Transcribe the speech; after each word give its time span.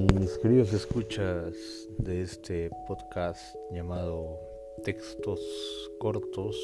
Mis 0.00 0.38
queridos 0.38 0.72
escuchas 0.72 1.52
de 1.98 2.22
este 2.22 2.70
podcast 2.88 3.54
llamado 3.70 4.40
Textos 4.82 5.38
Cortos, 5.98 6.56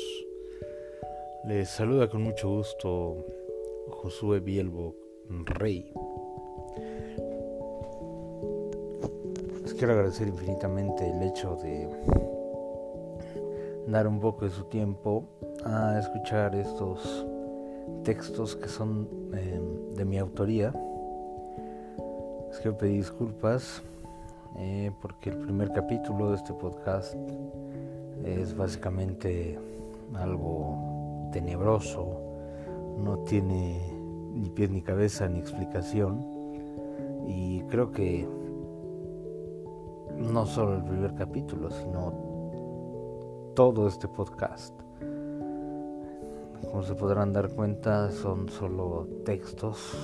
les 1.44 1.68
saluda 1.68 2.08
con 2.08 2.22
mucho 2.22 2.48
gusto 2.48 3.26
Josué 3.90 4.40
Bielbo 4.40 4.94
Rey. 5.28 5.92
Les 9.62 9.74
quiero 9.74 9.92
agradecer 9.92 10.28
infinitamente 10.28 11.06
el 11.06 11.22
hecho 11.22 11.56
de 11.56 11.90
dar 13.86 14.06
un 14.06 14.18
poco 14.18 14.46
de 14.46 14.50
su 14.50 14.64
tiempo 14.64 15.28
a 15.62 15.98
escuchar 15.98 16.54
estos 16.54 17.26
textos 18.02 18.56
que 18.56 18.68
son 18.68 19.30
eh, 19.34 19.60
de 19.94 20.04
mi 20.06 20.16
autoría 20.16 20.72
quiero 22.66 22.78
pedir 22.78 22.96
disculpas 22.96 23.80
eh, 24.56 24.90
porque 25.00 25.30
el 25.30 25.38
primer 25.38 25.72
capítulo 25.72 26.30
de 26.30 26.34
este 26.34 26.52
podcast 26.52 27.14
es 28.24 28.56
básicamente 28.56 29.56
algo 30.14 31.28
tenebroso, 31.30 32.20
no 32.98 33.18
tiene 33.18 33.80
ni 34.34 34.50
pies 34.50 34.70
ni 34.70 34.82
cabeza 34.82 35.28
ni 35.28 35.38
explicación 35.38 36.26
y 37.28 37.60
creo 37.68 37.92
que 37.92 38.26
no 40.16 40.44
solo 40.44 40.74
el 40.74 40.82
primer 40.82 41.14
capítulo, 41.14 41.70
sino 41.70 43.52
todo 43.54 43.86
este 43.86 44.08
podcast. 44.08 44.74
Como 46.68 46.82
se 46.82 46.96
podrán 46.96 47.32
dar 47.32 47.48
cuenta, 47.50 48.10
son 48.10 48.48
solo 48.48 49.06
textos 49.24 49.94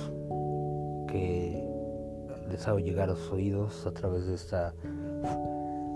que 1.09 1.62
les 2.49 2.67
hago 2.67 2.79
llegar 2.79 3.09
a 3.09 3.15
sus 3.15 3.31
oídos 3.31 3.85
a 3.85 3.91
través 3.91 4.27
de 4.27 4.35
esta 4.35 4.73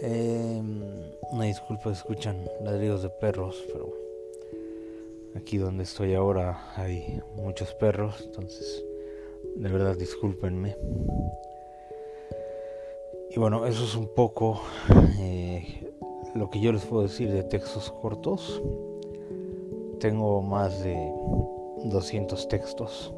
Eh, 0.00 0.62
una 1.32 1.44
disculpa, 1.44 1.90
escuchan 1.90 2.48
ladridos 2.62 3.02
de 3.02 3.10
perros, 3.10 3.64
pero 3.72 3.92
aquí 5.34 5.58
donde 5.58 5.82
estoy 5.82 6.14
ahora 6.14 6.72
hay 6.76 7.20
muchos 7.36 7.74
perros, 7.74 8.22
entonces 8.24 8.84
de 9.56 9.68
verdad 9.68 9.96
discúlpenme. 9.96 10.76
Y 13.30 13.38
bueno, 13.38 13.66
eso 13.66 13.84
es 13.84 13.94
un 13.94 14.08
poco 14.14 14.60
eh, 15.20 15.92
lo 16.34 16.48
que 16.48 16.60
yo 16.60 16.72
les 16.72 16.84
puedo 16.84 17.02
decir 17.02 17.30
de 17.30 17.42
textos 17.42 17.90
cortos. 17.90 18.62
Tengo 20.00 20.42
más 20.42 20.82
de 20.84 21.12
200 21.84 22.48
textos. 22.48 23.12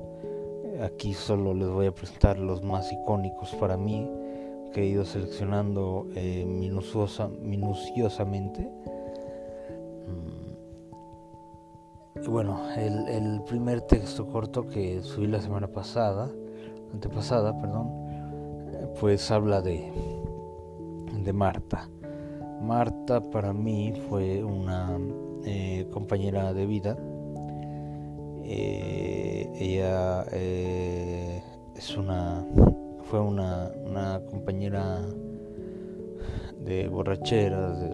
Aquí 0.82 1.12
solo 1.12 1.52
les 1.52 1.68
voy 1.68 1.86
a 1.86 1.92
presentar 1.92 2.38
los 2.38 2.62
más 2.62 2.90
icónicos 2.90 3.54
para 3.56 3.76
mí 3.76 4.08
que 4.72 4.82
he 4.82 4.86
ido 4.86 5.04
seleccionando 5.04 6.06
eh, 6.14 6.46
minuciosa, 6.46 7.28
minuciosamente. 7.28 8.62
Mm. 10.06 10.50
Y 12.24 12.28
bueno, 12.28 12.60
el, 12.76 13.42
primer 13.42 13.82
texto 13.82 14.26
corto 14.26 14.66
que 14.66 15.02
subí 15.02 15.26
la 15.26 15.40
semana 15.40 15.68
pasada, 15.68 16.30
antepasada, 16.94 17.58
perdón, 17.60 17.90
pues 19.00 19.30
habla 19.30 19.60
de, 19.60 19.92
de 21.24 21.32
Marta. 21.32 21.90
Marta 22.62 23.20
para 23.20 23.52
mí 23.52 23.92
fue 24.08 24.44
una 24.44 24.98
compañera 25.90 26.52
de 26.52 26.66
vida. 26.66 26.96
Eh, 28.44 29.50
ella 29.58 30.24
eh, 30.32 31.42
es 31.76 31.96
una 31.96 32.44
fue 33.10 33.20
una, 33.20 33.72
una 33.84 34.20
compañera 34.30 35.00
de 36.64 36.86
borracheras, 36.86 37.80
de, 37.80 37.88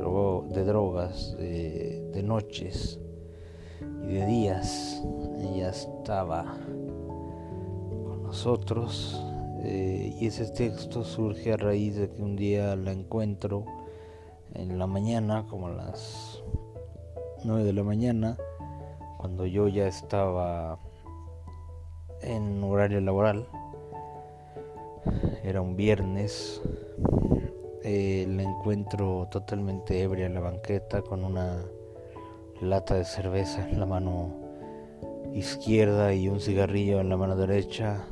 drogas, 0.64 1.34
de, 1.38 2.22
noches 2.22 3.00
y 3.80 4.12
de 4.12 4.26
días. 4.26 5.02
Ella 5.40 5.70
estaba 5.70 6.58
con 8.04 8.24
nosotros 8.24 9.24
eh, 9.62 10.14
y 10.20 10.26
ese 10.26 10.46
texto 10.50 11.02
surge 11.02 11.54
a 11.54 11.56
raíz 11.56 11.96
de 11.96 12.10
que 12.10 12.22
un 12.22 12.36
día 12.36 12.76
la 12.76 12.92
encuentro 12.92 13.64
en 14.52 14.78
la 14.78 14.86
mañana, 14.86 15.46
como 15.48 15.70
las 15.70 16.42
9 17.46 17.62
de 17.62 17.72
la 17.72 17.84
mañana, 17.84 18.36
cuando 19.18 19.46
yo 19.46 19.68
ya 19.68 19.86
estaba 19.86 20.80
en 22.20 22.60
horario 22.64 23.00
laboral. 23.00 23.46
Era 25.44 25.60
un 25.60 25.76
viernes. 25.76 26.60
Eh, 27.84 28.26
la 28.28 28.42
encuentro 28.42 29.28
totalmente 29.30 30.03
ebria 30.03 30.26
en 30.26 30.34
la 30.34 30.41
banqueta 30.41 31.03
con 31.03 31.22
una 31.22 31.62
lata 32.60 32.97
de 32.97 33.04
cerveza 33.04 33.68
en 33.68 33.78
la 33.78 33.86
mano 33.86 34.34
izquierda 35.32 36.12
y 36.15 36.28
un 36.28 36.41
cigarrillo 36.41 36.98
en 36.98 37.09
la 37.09 37.16
mano 37.16 37.36
derecha 37.36 38.04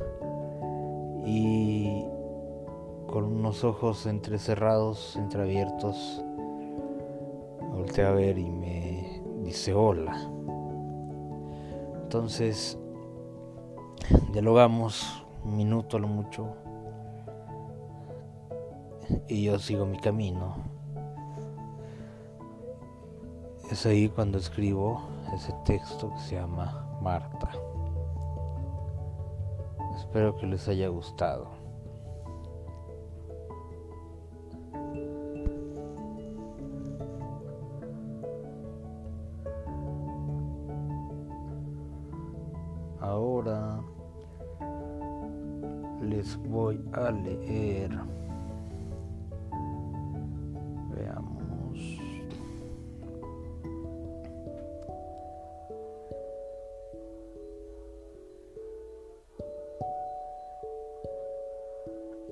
y 1.25 2.05
con 3.07 3.25
unos 3.25 3.65
ojos 3.65 4.05
entrecerrados, 4.05 5.17
entreabiertos, 5.17 6.23
volteé 7.73 8.05
a 8.05 8.11
ver 8.11 8.37
y 8.37 8.49
me 8.49 8.84
dice 9.45 9.73
hola. 9.73 10.13
Entonces, 12.03 12.77
dialogamos 14.31 15.23
un 15.43 15.55
minuto 15.55 15.97
a 15.97 15.99
lo 15.99 16.07
mucho 16.07 16.47
y 19.27 19.43
yo 19.43 19.59
sigo 19.59 19.85
mi 19.85 19.99
camino. 19.99 20.55
Es 23.71 23.85
ahí 23.85 24.09
cuando 24.09 24.37
escribo 24.37 25.01
ese 25.33 25.53
texto 25.65 26.11
que 26.11 26.19
se 26.19 26.35
llama 26.35 26.97
Marta. 27.01 27.51
Espero 29.97 30.35
que 30.35 30.47
les 30.47 30.67
haya 30.67 30.87
gustado. 30.87 31.64
Leer. 47.11 47.91
Veamos. 50.95 51.79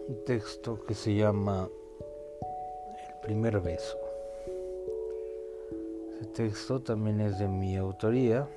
Un 0.08 0.24
texto 0.26 0.84
que 0.86 0.94
se 0.94 1.16
llama 1.16 1.70
El 3.08 3.20
primer 3.22 3.60
beso. 3.62 3.98
Este 6.22 6.44
texto 6.44 6.82
también 6.82 7.22
es 7.22 7.38
de 7.38 7.48
mi 7.48 7.76
autoría 7.78 8.48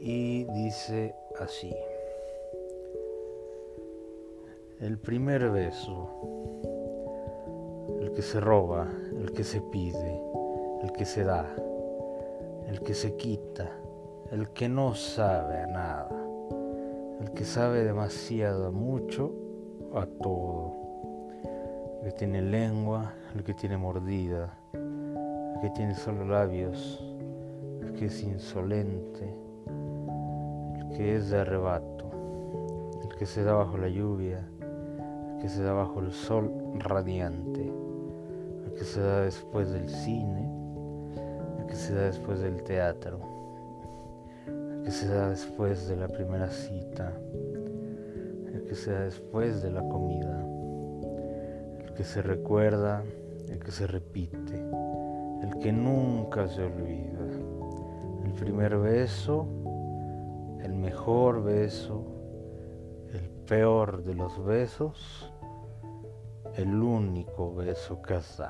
y 0.00 0.44
dice 0.44 1.14
así. 1.40 1.74
El 4.84 4.98
primer 4.98 5.48
beso, 5.48 6.10
el 8.02 8.12
que 8.12 8.20
se 8.20 8.38
roba, 8.38 8.86
el 9.18 9.32
que 9.32 9.42
se 9.42 9.62
pide, 9.62 10.20
el 10.82 10.92
que 10.92 11.06
se 11.06 11.24
da, 11.24 11.46
el 12.68 12.82
que 12.82 12.92
se 12.92 13.16
quita, 13.16 13.70
el 14.30 14.50
que 14.50 14.68
no 14.68 14.94
sabe 14.94 15.62
a 15.62 15.66
nada, 15.68 16.26
el 17.18 17.30
que 17.30 17.44
sabe 17.46 17.82
demasiado 17.82 18.72
mucho 18.72 19.32
a 19.94 20.04
todo, 20.04 20.74
el 22.02 22.10
que 22.10 22.18
tiene 22.18 22.42
lengua, 22.42 23.14
el 23.34 23.42
que 23.42 23.54
tiene 23.54 23.78
mordida, 23.78 24.58
el 24.74 25.60
que 25.62 25.70
tiene 25.70 25.94
solo 25.94 26.26
labios, 26.26 27.02
el 27.80 27.94
que 27.94 28.04
es 28.04 28.22
insolente, 28.22 29.34
el 30.78 30.88
que 30.94 31.16
es 31.16 31.30
de 31.30 31.40
arrebato, 31.40 32.10
el 33.02 33.16
que 33.16 33.24
se 33.24 33.44
da 33.44 33.54
bajo 33.54 33.78
la 33.78 33.88
lluvia, 33.88 34.46
que 35.44 35.50
se 35.50 35.62
da 35.62 35.74
bajo 35.74 36.00
el 36.00 36.10
sol 36.10 36.50
radiante, 36.78 37.70
el 38.64 38.72
que 38.72 38.82
se 38.82 38.98
da 38.98 39.20
después 39.20 39.70
del 39.70 39.90
cine, 39.90 40.50
el 41.60 41.66
que 41.66 41.74
se 41.74 41.92
da 41.92 42.04
después 42.04 42.40
del 42.40 42.62
teatro, 42.62 43.18
el 44.46 44.80
que 44.82 44.90
se 44.90 45.06
da 45.06 45.28
después 45.28 45.86
de 45.86 45.96
la 45.96 46.08
primera 46.08 46.48
cita, 46.48 47.12
el 48.54 48.64
que 48.66 48.74
se 48.74 48.92
da 48.92 49.00
después 49.00 49.60
de 49.62 49.70
la 49.70 49.82
comida, 49.86 50.46
el 51.84 51.92
que 51.92 52.04
se 52.04 52.22
recuerda, 52.22 53.02
el 53.50 53.58
que 53.58 53.70
se 53.70 53.86
repite, 53.86 54.66
el 55.42 55.58
que 55.60 55.72
nunca 55.74 56.48
se 56.48 56.62
olvida, 56.62 57.20
el 58.24 58.32
primer 58.32 58.78
beso, 58.78 59.46
el 60.62 60.72
mejor 60.72 61.44
beso, 61.44 62.02
el 63.12 63.28
peor 63.46 64.04
de 64.04 64.14
los 64.14 64.42
besos, 64.42 65.33
el 66.56 66.82
único 66.82 67.52
beso 67.54 68.00
que 68.02 68.14
has. 68.14 68.40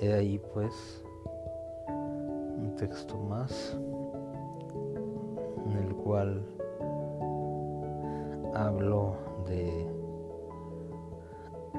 He 0.00 0.14
ahí 0.14 0.38
pues 0.52 1.04
un 2.58 2.74
texto 2.76 3.18
más 3.18 3.78
en 5.66 5.72
el 5.76 5.94
cual 5.94 6.42
hablo 8.54 9.14
de 9.46 9.86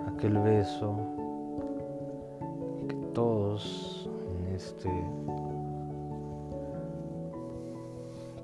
aquel 0.07 0.37
beso 0.37 0.95
todos 3.13 4.09
en 4.37 4.55
este 4.55 4.89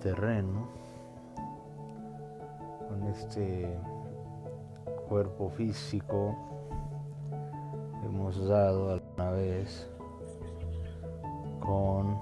terreno, 0.02 0.68
con 2.90 3.04
este 3.08 3.78
cuerpo 5.08 5.50
físico, 5.50 6.36
hemos 8.04 8.46
dado 8.48 8.92
alguna 8.92 9.32
vez 9.32 9.90
con 11.62 12.18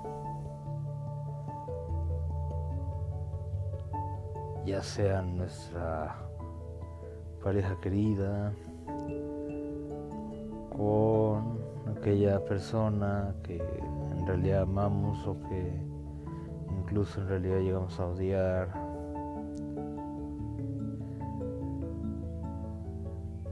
ya 4.65 4.81
sea 4.81 5.21
nuestra 5.21 6.15
pareja 7.43 7.79
querida, 7.81 8.51
con 10.75 11.64
aquella 11.87 12.43
persona 12.43 13.35
que 13.43 13.57
en 13.57 14.27
realidad 14.27 14.61
amamos 14.63 15.25
o 15.27 15.37
que 15.49 15.71
incluso 16.79 17.21
en 17.21 17.27
realidad 17.27 17.59
llegamos 17.59 17.99
a 17.99 18.07
odiar. 18.07 18.69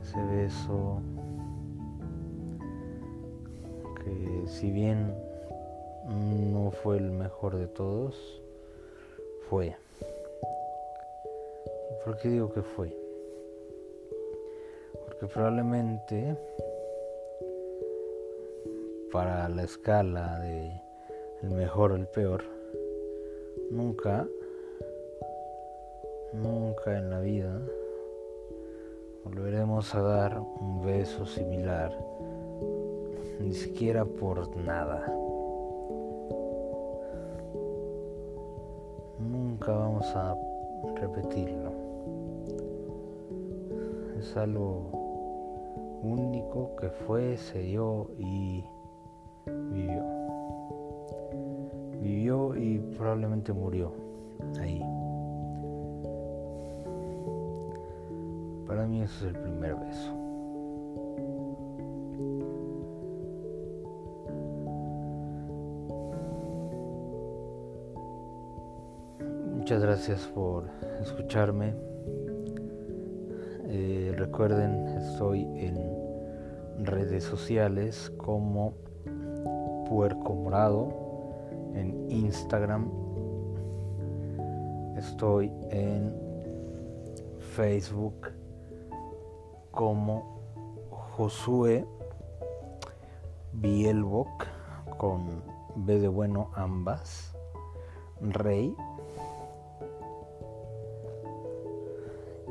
Ese 0.01 0.23
beso 0.25 1.01
que 4.03 4.43
si 4.47 4.71
bien 4.71 5.13
no 6.51 6.71
fue 6.71 6.97
el 6.97 7.11
mejor 7.11 7.55
de 7.55 7.67
todos, 7.67 8.41
fue. 9.49 9.75
¿Por 12.03 12.17
qué 12.17 12.29
digo 12.29 12.51
que 12.51 12.61
fue? 12.61 12.95
Porque 15.05 15.25
probablemente 15.27 16.37
para 19.13 19.47
la 19.47 19.61
escala 19.61 20.39
de 20.39 20.81
el 21.43 21.51
mejor 21.51 21.91
o 21.91 21.95
el 21.95 22.07
peor, 22.07 22.43
nunca, 23.69 24.27
nunca 26.33 26.97
en 26.97 27.11
la 27.11 27.19
vida 27.19 27.61
volveremos 29.23 29.93
a 29.93 30.01
dar 30.01 30.39
un 30.39 30.83
beso 30.83 31.27
similar, 31.27 31.95
ni 33.39 33.53
siquiera 33.53 34.03
por 34.03 34.57
nada. 34.57 35.05
Nunca 39.19 39.73
vamos 39.73 40.07
a 40.15 40.35
repetirlo. 40.95 41.71
Es 44.17 44.35
algo 44.35 45.99
único 46.01 46.75
que 46.77 46.89
fue, 46.89 47.37
se 47.37 47.59
dio 47.59 48.09
y 48.17 48.63
vivió. 49.73 50.03
Vivió 52.01 52.55
y 52.55 52.79
probablemente 52.97 53.51
murió 53.53 53.91
ahí. 54.59 54.81
Para 58.67 58.87
mí 58.87 59.01
eso 59.01 59.27
es 59.27 59.35
el 59.35 59.41
primer 59.41 59.75
beso. 59.75 60.13
Muchas 69.55 69.81
gracias 69.81 70.27
por 70.27 70.65
escucharme. 71.01 71.73
Eh, 73.69 74.13
recuerden, 74.17 74.87
estoy 74.97 75.41
en 75.57 76.85
redes 76.85 77.23
sociales 77.23 78.11
como 78.17 78.73
Puerco 79.89 80.33
Morado 80.33 80.89
en 81.75 82.09
Instagram. 82.09 82.89
Estoy 84.97 85.51
en 85.69 86.13
Facebook 87.39 88.31
como 89.71 90.39
Josué 90.89 91.85
Bielbok 93.53 94.47
con 94.97 95.43
B 95.75 95.99
de 95.99 96.07
bueno 96.07 96.49
ambas. 96.55 97.33
Rey. 98.21 98.75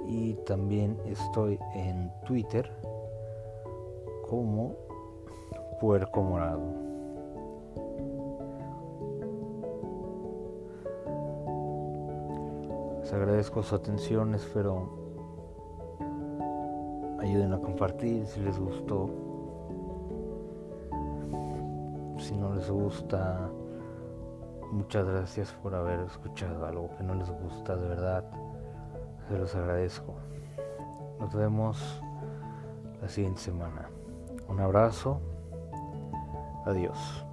Y 0.07 0.35
también 0.45 0.99
estoy 1.07 1.59
en 1.75 2.12
Twitter 2.27 2.71
como 4.29 4.75
Puerco 5.81 6.23
Morado. 6.23 6.91
Agradezco 13.14 13.62
su 13.62 13.75
atención, 13.75 14.35
espero 14.35 15.02
ayuden 17.21 17.52
a 17.52 17.59
compartir 17.59 18.26
si 18.26 18.40
les 18.40 18.59
gustó. 18.59 19.09
Si 22.19 22.37
no 22.37 22.54
les 22.54 22.71
gusta, 22.71 23.49
muchas 24.71 25.07
gracias 25.07 25.52
por 25.62 25.75
haber 25.75 26.00
escuchado 26.00 26.66
algo 26.66 26.90
que 26.97 27.04
no 27.04 27.14
les 27.14 27.31
gusta, 27.31 27.76
de 27.76 27.88
verdad, 27.88 28.25
se 29.28 29.38
los 29.38 29.54
agradezco. 29.54 30.14
Nos 31.21 31.35
vemos 31.35 32.02
la 33.00 33.09
siguiente 33.09 33.40
semana. 33.40 33.88
Un 34.49 34.61
abrazo. 34.61 35.21
Adiós. 36.64 37.25